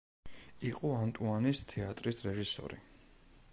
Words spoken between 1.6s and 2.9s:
თეატრის რეჟისორი.